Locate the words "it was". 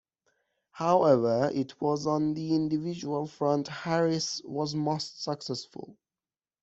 1.53-2.07